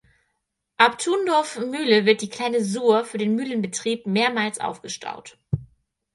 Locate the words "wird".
2.07-2.23